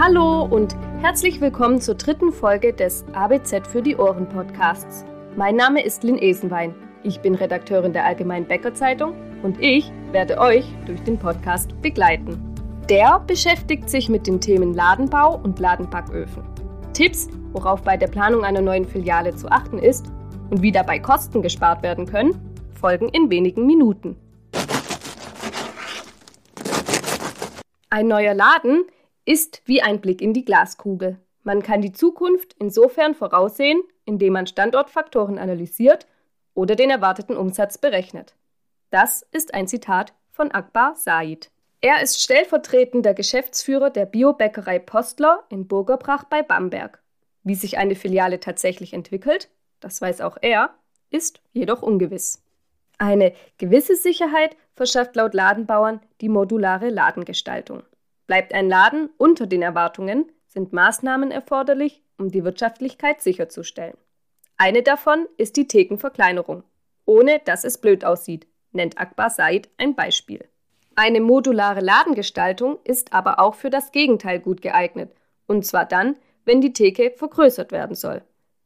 Hallo 0.00 0.44
und 0.44 0.76
herzlich 1.00 1.40
willkommen 1.40 1.80
zur 1.80 1.96
dritten 1.96 2.30
Folge 2.30 2.72
des 2.72 3.04
ABZ 3.14 3.66
für 3.66 3.82
die 3.82 3.96
Ohren 3.96 4.28
Podcasts. 4.28 5.04
Mein 5.34 5.56
Name 5.56 5.84
ist 5.84 6.04
Lynn 6.04 6.18
Esenwein. 6.18 6.72
Ich 7.02 7.18
bin 7.18 7.34
Redakteurin 7.34 7.92
der 7.92 8.04
Allgemeinen 8.04 8.46
Bäcker 8.46 8.72
Zeitung 8.72 9.12
und 9.42 9.60
ich 9.60 9.90
werde 10.12 10.38
euch 10.38 10.64
durch 10.86 11.02
den 11.02 11.18
Podcast 11.18 11.74
begleiten. 11.82 12.38
Der 12.88 13.18
beschäftigt 13.26 13.90
sich 13.90 14.08
mit 14.08 14.28
den 14.28 14.40
Themen 14.40 14.72
Ladenbau 14.72 15.34
und 15.34 15.58
Ladenbacköfen. 15.58 16.44
Tipps, 16.92 17.26
worauf 17.50 17.82
bei 17.82 17.96
der 17.96 18.06
Planung 18.06 18.44
einer 18.44 18.60
neuen 18.60 18.84
Filiale 18.84 19.34
zu 19.34 19.50
achten 19.50 19.80
ist 19.80 20.12
und 20.50 20.62
wie 20.62 20.70
dabei 20.70 21.00
Kosten 21.00 21.42
gespart 21.42 21.82
werden 21.82 22.06
können, 22.06 22.40
folgen 22.80 23.08
in 23.08 23.30
wenigen 23.30 23.66
Minuten. 23.66 24.14
Ein 27.90 28.06
neuer 28.06 28.34
Laden 28.34 28.84
ist 29.28 29.60
wie 29.66 29.82
ein 29.82 30.00
Blick 30.00 30.22
in 30.22 30.32
die 30.32 30.46
Glaskugel. 30.46 31.18
Man 31.42 31.62
kann 31.62 31.82
die 31.82 31.92
Zukunft 31.92 32.56
insofern 32.58 33.14
voraussehen, 33.14 33.82
indem 34.06 34.32
man 34.32 34.46
Standortfaktoren 34.46 35.38
analysiert 35.38 36.06
oder 36.54 36.76
den 36.76 36.88
erwarteten 36.88 37.36
Umsatz 37.36 37.76
berechnet. 37.76 38.34
Das 38.88 39.26
ist 39.30 39.52
ein 39.52 39.68
Zitat 39.68 40.14
von 40.30 40.50
Akbar 40.50 40.94
Said. 40.94 41.50
Er 41.82 42.00
ist 42.00 42.22
stellvertretender 42.22 43.12
Geschäftsführer 43.12 43.90
der 43.90 44.06
Biobäckerei 44.06 44.78
Postler 44.78 45.44
in 45.50 45.68
Burgerbrach 45.68 46.24
bei 46.24 46.42
Bamberg. 46.42 47.02
Wie 47.44 47.54
sich 47.54 47.76
eine 47.76 47.96
Filiale 47.96 48.40
tatsächlich 48.40 48.94
entwickelt, 48.94 49.50
das 49.80 50.00
weiß 50.00 50.22
auch 50.22 50.38
er, 50.40 50.70
ist 51.10 51.42
jedoch 51.52 51.82
ungewiss. 51.82 52.42
Eine 52.96 53.34
gewisse 53.58 53.94
Sicherheit 53.94 54.56
verschafft 54.74 55.16
laut 55.16 55.34
Ladenbauern 55.34 56.00
die 56.22 56.30
modulare 56.30 56.88
Ladengestaltung. 56.88 57.82
Bleibt 58.28 58.52
ein 58.54 58.68
Laden 58.68 59.08
unter 59.16 59.46
den 59.46 59.62
Erwartungen, 59.62 60.30
sind 60.48 60.72
Maßnahmen 60.72 61.30
erforderlich, 61.30 62.02
um 62.18 62.30
die 62.30 62.44
Wirtschaftlichkeit 62.44 63.22
sicherzustellen. 63.22 63.96
Eine 64.58 64.82
davon 64.82 65.26
ist 65.38 65.56
die 65.56 65.66
Thekenverkleinerung, 65.66 66.62
ohne 67.06 67.40
dass 67.44 67.64
es 67.64 67.78
blöd 67.78 68.04
aussieht, 68.04 68.46
nennt 68.72 69.00
Akbar 69.00 69.30
Said 69.30 69.70
ein 69.78 69.94
Beispiel. 69.94 70.46
Eine 70.94 71.20
modulare 71.20 71.80
Ladengestaltung 71.80 72.78
ist 72.84 73.14
aber 73.14 73.40
auch 73.40 73.54
für 73.54 73.70
das 73.70 73.92
Gegenteil 73.92 74.40
gut 74.40 74.60
geeignet, 74.60 75.10
und 75.46 75.64
zwar 75.64 75.86
dann, 75.86 76.16
wenn 76.44 76.60
die 76.60 76.74
Theke 76.74 77.12
vergrößert 77.12 77.72
werden 77.72 77.96
soll. 77.96 78.22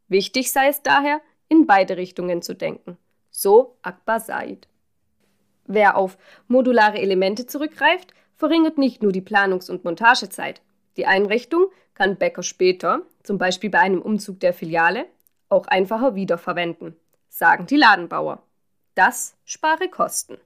Wichtig 0.09 0.51
sei 0.51 0.69
es 0.69 0.83
daher, 0.83 1.21
in 1.49 1.67
beide 1.67 1.97
Richtungen 1.97 2.43
zu 2.43 2.55
denken. 2.55 2.97
So 3.31 3.77
Akbar 3.83 4.19
Said. 4.19 4.67
Wer 5.67 5.97
auf 5.97 6.19
modulare 6.49 6.99
Elemente 6.99 7.47
zurückgreift, 7.47 8.13
verringert 8.43 8.77
nicht 8.77 9.05
nur 9.05 9.13
die 9.13 9.21
Planungs- 9.21 9.71
und 9.71 9.85
Montagezeit. 9.85 10.63
Die 10.97 11.07
Einrichtung 11.07 11.67
kann 11.95 12.17
Bäcker 12.17 12.43
später, 12.43 13.03
zum 13.23 13.39
Beispiel 13.39 13.71
bei 13.71 13.79
einem 13.79 14.03
Umzug 14.03 14.41
der 14.41 14.53
Filiale, 14.53 15.07
auch 15.49 15.69
einfacher 15.69 16.17
wiederverwenden, 16.17 16.97
sagen 17.29 17.67
die 17.67 17.77
Ladenbauer. 17.77 18.43
Das 18.97 19.37
spare 19.45 19.89
Kosten. 19.89 20.39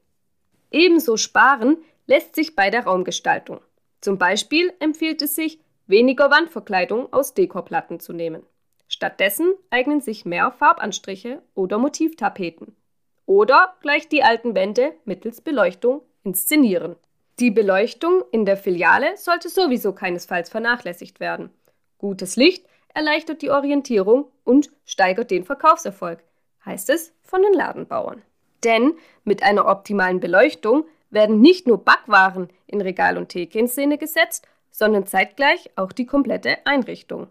Ebenso 0.71 1.17
sparen 1.17 1.79
lässt 2.07 2.35
sich 2.35 2.55
bei 2.55 2.69
der 2.69 2.85
Raumgestaltung. 2.85 3.63
Zum 4.03 4.19
Beispiel 4.19 4.75
empfiehlt 4.79 5.23
es 5.23 5.35
sich, 5.35 5.59
weniger 5.87 6.31
Wandverkleidung 6.31 7.11
aus 7.15 7.33
Dekorplatten 7.33 7.99
zu 7.99 8.13
nehmen. 8.13 8.43
Stattdessen 8.89 9.55
eignen 9.71 10.03
sich 10.03 10.27
mehr 10.27 10.53
Farbanstriche 10.53 11.41
oder 11.55 11.79
Motivtapeten. 11.79 12.77
Oder 13.25 13.75
gleich 13.81 14.07
die 14.07 14.23
alten 14.23 14.55
Wände 14.55 14.93
mittels 15.07 15.41
Beleuchtung 15.41 16.03
inszenieren. 16.25 16.97
Die 17.39 17.51
Beleuchtung 17.51 18.25
in 18.31 18.47
der 18.47 18.57
Filiale 18.57 19.19
sollte 19.19 19.51
sowieso 19.51 19.93
keinesfalls 19.93 20.49
vernachlässigt 20.49 21.21
werden. 21.21 21.51
Gutes 21.99 22.37
Licht 22.37 22.67
erleichtert 22.95 23.43
die 23.43 23.51
Orientierung 23.51 24.31
und 24.43 24.71
steigert 24.87 25.31
den 25.31 25.45
Verkaufserfolg, 25.45 26.25
heißt 26.65 26.89
es 26.89 27.13
von 27.23 27.43
den 27.43 27.53
Ladenbauern. 27.53 28.23
Denn 28.65 28.95
mit 29.25 29.43
einer 29.43 29.67
optimalen 29.67 30.19
Beleuchtung 30.19 30.87
werden 31.11 31.43
nicht 31.43 31.67
nur 31.67 31.85
Backwaren 31.85 32.49
in 32.67 32.81
Regal 32.81 33.19
und 33.19 33.29
Theke 33.29 33.59
in 33.59 33.69
Szene 33.69 33.99
gesetzt, 33.99 34.49
sondern 34.71 35.07
zeitgleich 35.07 35.71
auch 35.77 35.93
die 35.93 36.07
komplette 36.07 36.57
Einrichtung. 36.65 37.29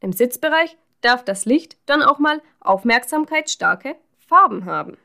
Im 0.00 0.12
Sitzbereich 0.12 0.76
darf 1.00 1.24
das 1.24 1.46
Licht 1.46 1.78
dann 1.86 2.02
auch 2.02 2.18
mal 2.18 2.42
aufmerksamkeitsstarke 2.60 3.96
Farben 4.18 4.66
haben. 4.66 4.98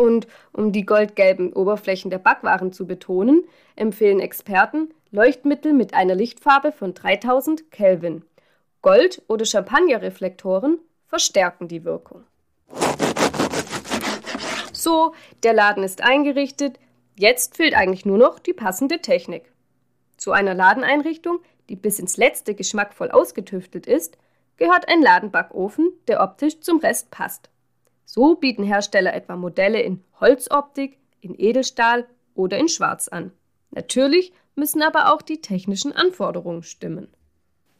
Und 0.00 0.28
um 0.52 0.70
die 0.70 0.86
goldgelben 0.86 1.52
Oberflächen 1.52 2.08
der 2.08 2.18
Backwaren 2.18 2.72
zu 2.72 2.86
betonen, 2.86 3.44
empfehlen 3.74 4.20
Experten 4.20 4.94
Leuchtmittel 5.10 5.72
mit 5.72 5.92
einer 5.92 6.14
Lichtfarbe 6.14 6.70
von 6.70 6.94
3000 6.94 7.72
Kelvin. 7.72 8.24
Gold- 8.80 9.22
oder 9.26 9.44
Champagnerreflektoren 9.44 10.78
verstärken 11.08 11.66
die 11.66 11.84
Wirkung. 11.84 12.22
So, 14.72 15.14
der 15.42 15.52
Laden 15.52 15.82
ist 15.82 16.00
eingerichtet. 16.00 16.78
Jetzt 17.16 17.56
fehlt 17.56 17.74
eigentlich 17.74 18.06
nur 18.06 18.18
noch 18.18 18.38
die 18.38 18.52
passende 18.52 19.00
Technik. 19.00 19.50
Zu 20.16 20.30
einer 20.30 20.54
Ladeneinrichtung, 20.54 21.40
die 21.68 21.76
bis 21.76 21.98
ins 21.98 22.16
letzte 22.16 22.54
geschmackvoll 22.54 23.10
ausgetüftelt 23.10 23.86
ist, 23.88 24.16
gehört 24.58 24.88
ein 24.88 25.02
Ladenbackofen, 25.02 25.90
der 26.06 26.22
optisch 26.22 26.60
zum 26.60 26.78
Rest 26.78 27.10
passt. 27.10 27.50
So 28.10 28.36
bieten 28.36 28.64
Hersteller 28.64 29.12
etwa 29.12 29.36
Modelle 29.36 29.82
in 29.82 30.02
Holzoptik, 30.18 30.96
in 31.20 31.38
Edelstahl 31.38 32.06
oder 32.34 32.56
in 32.56 32.70
Schwarz 32.70 33.08
an. 33.08 33.32
Natürlich 33.70 34.32
müssen 34.54 34.80
aber 34.80 35.12
auch 35.12 35.20
die 35.20 35.42
technischen 35.42 35.92
Anforderungen 35.92 36.62
stimmen. 36.62 37.08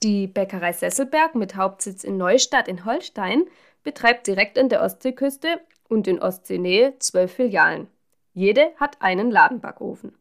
Die 0.02 0.26
Bäckerei 0.26 0.74
Sesselberg 0.74 1.34
mit 1.34 1.56
Hauptsitz 1.56 2.04
in 2.04 2.18
Neustadt 2.18 2.68
in 2.68 2.84
Holstein 2.84 3.44
betreibt 3.82 4.26
direkt 4.26 4.58
an 4.58 4.68
der 4.68 4.82
Ostseeküste 4.82 5.62
und 5.88 6.06
in 6.06 6.20
Ostseenähe 6.20 6.98
zwölf 6.98 7.32
Filialen. 7.32 7.88
Jede 8.34 8.72
hat 8.76 9.00
einen 9.00 9.30
Ladenbackofen. 9.30 10.12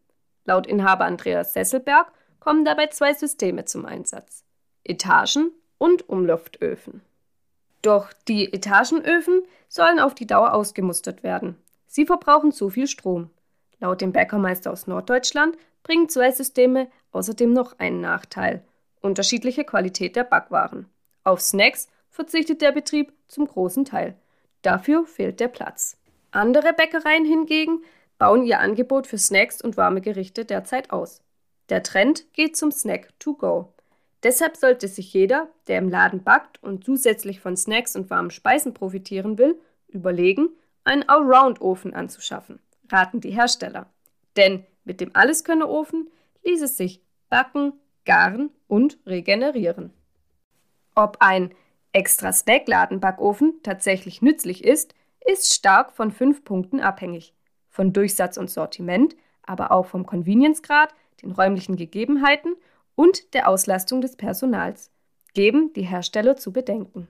Laut 0.45 0.67
Inhaber 0.67 1.03
Andreas 1.03 1.51
Sesselberg 1.51 2.13
kommen 2.39 2.63
dabei 2.63 2.87
zwei 2.87 3.13
Systeme 3.13 3.65
zum 3.65 3.85
Einsatz: 3.85 4.45
Etagen 4.85 5.51
und 5.77 6.07
Umluftöfen. 6.07 7.01
Doch 7.81 8.11
die 8.27 8.53
Etagenöfen 8.53 9.43
sollen 9.69 9.99
auf 9.99 10.15
die 10.15 10.27
Dauer 10.27 10.53
ausgemustert 10.53 11.23
werden. 11.23 11.57
Sie 11.85 12.05
verbrauchen 12.05 12.51
zu 12.51 12.69
viel 12.69 12.87
Strom. 12.87 13.29
Laut 13.79 14.01
dem 14.01 14.11
Bäckermeister 14.11 14.71
aus 14.71 14.87
Norddeutschland 14.87 15.57
bringen 15.83 16.09
zwei 16.09 16.31
Systeme 16.31 16.89
außerdem 17.11 17.53
noch 17.53 17.79
einen 17.79 18.01
Nachteil: 18.01 18.63
unterschiedliche 19.01 19.63
Qualität 19.63 20.15
der 20.15 20.23
Backwaren. 20.23 20.87
Auf 21.23 21.41
Snacks 21.41 21.87
verzichtet 22.09 22.61
der 22.61 22.71
Betrieb 22.71 23.13
zum 23.27 23.47
großen 23.47 23.85
Teil. 23.85 24.15
Dafür 24.61 25.05
fehlt 25.05 25.39
der 25.39 25.47
Platz. 25.47 25.97
Andere 26.31 26.73
Bäckereien 26.73 27.25
hingegen 27.25 27.83
bauen 28.17 28.43
ihr 28.43 28.59
Angebot 28.59 29.07
für 29.07 29.17
Snacks 29.17 29.61
und 29.61 29.77
warme 29.77 30.01
Gerichte 30.01 30.45
derzeit 30.45 30.91
aus. 30.91 31.21
Der 31.69 31.83
Trend 31.83 32.31
geht 32.33 32.57
zum 32.57 32.71
Snack 32.71 33.09
to 33.19 33.33
go. 33.33 33.73
Deshalb 34.23 34.57
sollte 34.57 34.87
sich 34.87 35.13
jeder, 35.13 35.47
der 35.67 35.77
im 35.77 35.89
Laden 35.89 36.23
backt 36.23 36.61
und 36.63 36.83
zusätzlich 36.83 37.39
von 37.39 37.55
Snacks 37.55 37.95
und 37.95 38.09
warmen 38.09 38.31
Speisen 38.31 38.73
profitieren 38.73 39.37
will, 39.37 39.59
überlegen, 39.87 40.49
einen 40.83 41.07
Allround-Ofen 41.07 41.93
anzuschaffen, 41.93 42.59
raten 42.91 43.21
die 43.21 43.31
Hersteller. 43.31 43.87
Denn 44.35 44.65
mit 44.85 45.01
dem 45.01 45.15
Alleskönner-Ofen 45.15 46.09
ließ 46.43 46.61
es 46.61 46.77
sich 46.77 47.01
backen, 47.29 47.73
garen 48.05 48.49
und 48.67 48.97
regenerieren. 49.05 49.93
Ob 50.95 51.17
ein 51.19 51.53
extra 51.91 52.31
Snackladen-Backofen 52.31 53.61
tatsächlich 53.63 54.21
nützlich 54.21 54.63
ist, 54.63 54.95
ist 55.25 55.53
stark 55.53 55.91
von 55.91 56.11
fünf 56.11 56.43
Punkten 56.43 56.79
abhängig. 56.79 57.33
Von 57.69 57.93
Durchsatz 57.93 58.37
und 58.37 58.49
Sortiment, 58.49 59.15
aber 59.43 59.71
auch 59.71 59.85
vom 59.85 60.05
Convenience-Grad, 60.05 60.95
den 61.21 61.31
räumlichen 61.31 61.75
Gegebenheiten 61.75 62.55
und 62.97 63.35
der 63.35 63.47
Auslastung 63.47 64.01
des 64.01 64.17
Personals, 64.17 64.91
geben 65.33 65.71
die 65.73 65.83
Hersteller 65.83 66.35
zu 66.35 66.51
bedenken. 66.51 67.07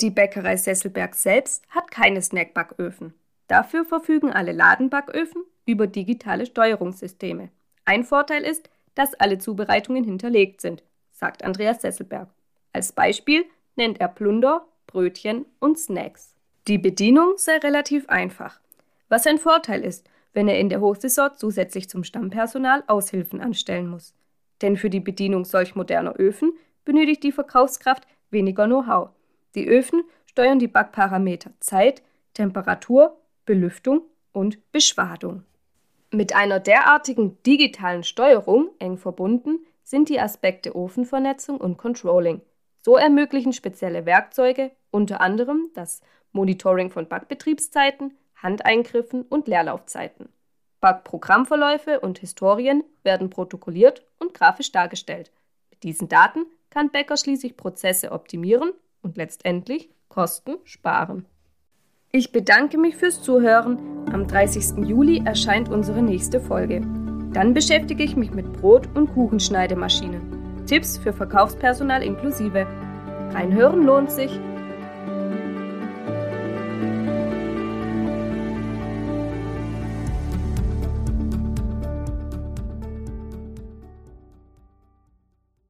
Die 0.00 0.10
Bäckerei 0.10 0.56
Sesselberg 0.56 1.14
selbst 1.14 1.64
hat 1.70 1.90
keine 1.92 2.20
Snackbacköfen. 2.20 3.14
Dafür 3.46 3.84
verfügen 3.84 4.32
alle 4.32 4.50
Ladenbacköfen 4.50 5.44
über 5.64 5.86
digitale 5.86 6.44
Steuerungssysteme. 6.44 7.50
Ein 7.84 8.02
Vorteil 8.04 8.42
ist, 8.42 8.68
dass 8.96 9.14
alle 9.14 9.38
Zubereitungen 9.38 10.02
hinterlegt 10.02 10.60
sind, 10.60 10.82
sagt 11.12 11.44
Andreas 11.44 11.82
Sesselberg. 11.82 12.28
Als 12.72 12.92
Beispiel 12.92 13.44
nennt 13.76 14.00
er 14.00 14.08
Plunder, 14.08 14.66
Brötchen 14.88 15.46
und 15.60 15.78
Snacks. 15.78 16.34
Die 16.66 16.78
Bedienung 16.78 17.34
sei 17.36 17.58
relativ 17.58 18.08
einfach, 18.08 18.60
was 19.08 19.26
ein 19.26 19.38
Vorteil 19.38 19.84
ist, 19.84 20.10
wenn 20.32 20.48
er 20.48 20.58
in 20.58 20.68
der 20.68 20.80
Hochsaison 20.80 21.30
zusätzlich 21.36 21.88
zum 21.88 22.02
Stammpersonal 22.02 22.82
Aushilfen 22.88 23.40
anstellen 23.40 23.88
muss. 23.88 24.14
Denn 24.62 24.76
für 24.76 24.90
die 24.90 25.00
Bedienung 25.00 25.44
solch 25.44 25.74
moderner 25.74 26.14
Öfen 26.18 26.52
benötigt 26.84 27.22
die 27.22 27.32
Verkaufskraft 27.32 28.06
weniger 28.30 28.66
Know-how. 28.66 29.10
Die 29.54 29.66
Öfen 29.66 30.02
steuern 30.26 30.58
die 30.58 30.68
Backparameter 30.68 31.50
Zeit, 31.60 32.02
Temperatur, 32.34 33.16
Belüftung 33.44 34.02
und 34.32 34.58
Beschwadung. 34.72 35.44
Mit 36.12 36.34
einer 36.34 36.60
derartigen 36.60 37.42
digitalen 37.42 38.04
Steuerung 38.04 38.70
eng 38.78 38.96
verbunden 38.96 39.58
sind 39.82 40.08
die 40.08 40.20
Aspekte 40.20 40.74
Ofenvernetzung 40.74 41.58
und 41.58 41.78
Controlling. 41.78 42.40
So 42.80 42.96
ermöglichen 42.96 43.52
spezielle 43.52 44.06
Werkzeuge 44.06 44.70
unter 44.90 45.20
anderem 45.20 45.70
das 45.74 46.02
Monitoring 46.32 46.90
von 46.90 47.08
Backbetriebszeiten, 47.08 48.16
Handeingriffen 48.36 49.22
und 49.22 49.48
Leerlaufzeiten. 49.48 50.28
Backprogrammverläufe 50.86 51.98
und 51.98 52.20
Historien 52.20 52.84
werden 53.02 53.28
protokolliert 53.28 54.04
und 54.20 54.34
grafisch 54.34 54.70
dargestellt. 54.70 55.32
Mit 55.68 55.82
diesen 55.82 56.08
Daten 56.08 56.46
kann 56.70 56.92
Bäcker 56.92 57.16
schließlich 57.16 57.56
Prozesse 57.56 58.12
optimieren 58.12 58.70
und 59.02 59.16
letztendlich 59.16 59.90
Kosten 60.08 60.58
sparen. 60.62 61.26
Ich 62.12 62.30
bedanke 62.30 62.78
mich 62.78 62.94
fürs 62.94 63.20
Zuhören. 63.20 64.06
Am 64.12 64.28
30. 64.28 64.86
Juli 64.86 65.22
erscheint 65.24 65.68
unsere 65.68 66.02
nächste 66.02 66.40
Folge. 66.40 66.82
Dann 67.32 67.52
beschäftige 67.52 68.04
ich 68.04 68.14
mich 68.14 68.30
mit 68.30 68.52
Brot- 68.52 68.96
und 68.96 69.12
Kuchenschneidemaschinen. 69.12 70.66
Tipps 70.66 70.98
für 70.98 71.12
Verkaufspersonal 71.12 72.04
inklusive. 72.04 72.64
Reinhören 73.32 73.82
lohnt 73.82 74.12
sich. 74.12 74.30